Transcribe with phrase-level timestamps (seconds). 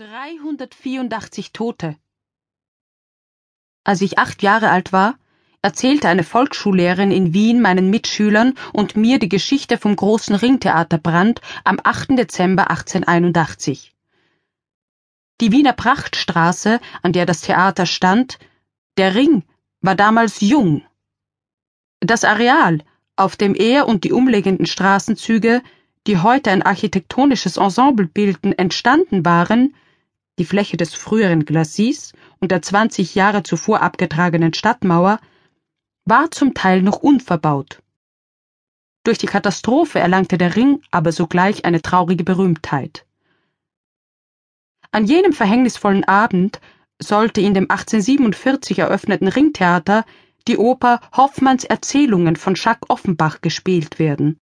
[0.00, 1.94] 384 Tote.
[3.84, 5.18] Als ich acht Jahre alt war,
[5.60, 11.78] erzählte eine Volksschullehrerin in Wien meinen Mitschülern und mir die Geschichte vom großen Ringtheaterbrand am
[11.84, 12.16] 8.
[12.18, 13.94] Dezember 1881.
[15.42, 18.38] Die Wiener Prachtstraße, an der das Theater stand,
[18.96, 19.42] der Ring,
[19.82, 20.82] war damals jung.
[22.00, 22.82] Das Areal,
[23.16, 25.62] auf dem er und die umliegenden Straßenzüge,
[26.06, 29.74] die heute ein architektonisches Ensemble bilden, entstanden waren,
[30.40, 35.20] die Fläche des früheren Glacis und der 20 Jahre zuvor abgetragenen Stadtmauer,
[36.06, 37.82] war zum Teil noch unverbaut.
[39.04, 43.04] Durch die Katastrophe erlangte der Ring aber sogleich eine traurige Berühmtheit.
[44.92, 46.58] An jenem verhängnisvollen Abend
[46.98, 50.06] sollte in dem 1847 eröffneten Ringtheater
[50.48, 54.38] die Oper Hoffmanns Erzählungen von Jacques Offenbach gespielt werden.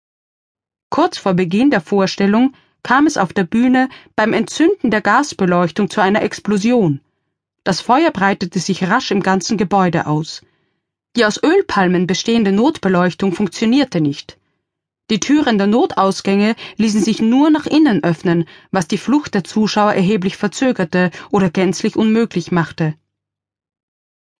[0.90, 6.00] Kurz vor Beginn der Vorstellung kam es auf der Bühne beim Entzünden der Gasbeleuchtung zu
[6.00, 7.00] einer Explosion.
[7.64, 10.42] Das Feuer breitete sich rasch im ganzen Gebäude aus.
[11.16, 14.38] Die aus Ölpalmen bestehende Notbeleuchtung funktionierte nicht.
[15.10, 19.94] Die Türen der Notausgänge ließen sich nur nach innen öffnen, was die Flucht der Zuschauer
[19.94, 22.94] erheblich verzögerte oder gänzlich unmöglich machte.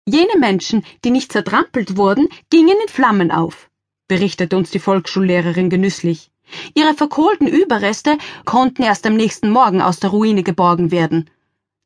[0.05, 3.69] Jene Menschen, die nicht zertrampelt wurden, gingen in Flammen auf,
[4.07, 6.31] berichtete uns die Volksschullehrerin genüsslich.
[6.73, 11.29] Ihre verkohlten Überreste konnten erst am nächsten Morgen aus der Ruine geborgen werden.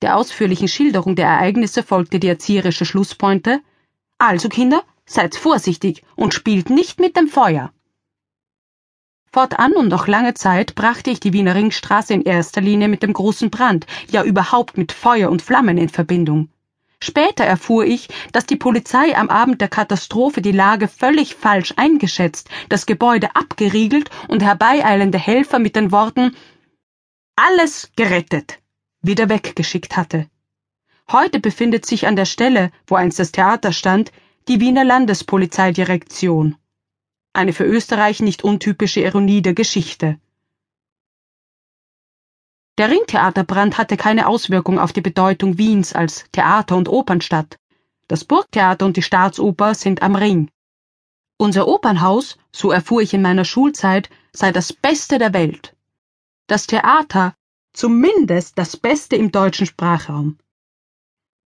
[0.02, 3.62] Der ausführlichen Schilderung der Ereignisse folgte die erzieherische Schlusspointe
[4.18, 7.72] Also, Kinder, seid vorsichtig und spielt nicht mit dem Feuer.
[9.32, 13.14] Fortan und noch lange Zeit brachte ich die Wiener Ringstraße in erster Linie mit dem
[13.14, 16.50] großen Brand, ja überhaupt mit Feuer und Flammen in Verbindung.
[17.04, 22.50] Später erfuhr ich, dass die Polizei am Abend der Katastrophe die Lage völlig falsch eingeschätzt,
[22.70, 26.36] das Gebäude abgeriegelt und herbeieilende Helfer mit den Worten
[27.36, 28.60] Alles gerettet
[29.02, 30.30] wieder weggeschickt hatte.
[31.12, 34.14] Heute befindet sich an der Stelle, wo einst das Theater stand,
[34.48, 36.56] die Wiener Landespolizeidirektion.
[37.34, 40.20] Eine für Österreich nicht untypische Ironie der Geschichte.
[42.78, 47.60] Der Ringtheaterbrand hatte keine Auswirkung auf die Bedeutung Wiens als Theater- und Opernstadt.
[48.08, 50.50] Das Burgtheater und die Staatsoper sind am Ring.
[51.38, 55.76] Unser Opernhaus, so erfuhr ich in meiner Schulzeit, sei das Beste der Welt.
[56.48, 57.36] Das Theater
[57.74, 60.38] zumindest das Beste im deutschen Sprachraum.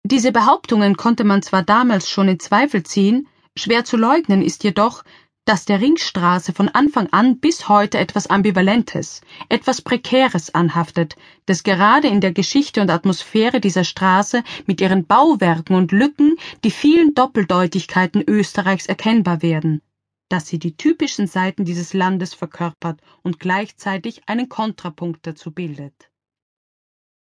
[0.04, 5.04] Diese Behauptungen konnte man zwar damals schon in Zweifel ziehen, schwer zu leugnen ist jedoch,
[5.48, 11.16] dass der Ringstraße von Anfang an bis heute etwas Ambivalentes, etwas Prekäres anhaftet,
[11.46, 16.70] das gerade in der Geschichte und Atmosphäre dieser Straße mit ihren Bauwerken und Lücken die
[16.70, 19.80] vielen Doppeldeutigkeiten Österreichs erkennbar werden,
[20.28, 26.10] dass sie die typischen Seiten dieses Landes verkörpert und gleichzeitig einen Kontrapunkt dazu bildet.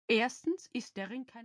[0.07, 1.33] Erstens ist der Ring kein